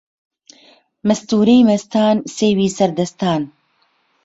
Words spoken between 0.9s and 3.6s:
مەستوورەی مەستان سێوی سەر دەستان